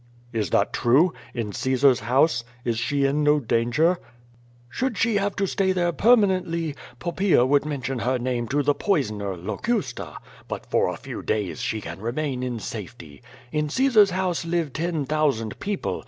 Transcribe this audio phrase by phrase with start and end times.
[0.33, 1.13] "Is that true?
[1.35, 2.43] In Caesar's house?
[2.65, 3.99] Is she in no danger?"
[4.67, 9.37] "Should she have to stay there permanently, Poppaeo would mention her name to the poisoner,
[9.37, 10.15] Locusta,
[10.47, 13.21] but for a few days she can remain in safety.
[13.51, 15.99] In Caesar^s house live ten thousand people.